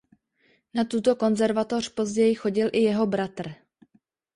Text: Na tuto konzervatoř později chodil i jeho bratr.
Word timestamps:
Na 0.73 0.83
tuto 0.85 1.15
konzervatoř 1.15 1.89
později 1.89 2.35
chodil 2.35 2.69
i 2.73 2.79
jeho 2.79 3.07
bratr. 3.07 3.53